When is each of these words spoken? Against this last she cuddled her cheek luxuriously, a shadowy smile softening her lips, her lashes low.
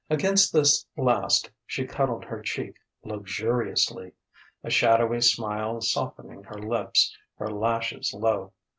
Against 0.09 0.51
this 0.51 0.87
last 0.97 1.51
she 1.67 1.85
cuddled 1.85 2.23
her 2.25 2.41
cheek 2.41 2.75
luxuriously, 3.03 4.13
a 4.63 4.69
shadowy 4.71 5.21
smile 5.21 5.79
softening 5.79 6.41
her 6.45 6.57
lips, 6.57 7.15
her 7.35 7.49
lashes 7.51 8.11
low. 8.11 8.51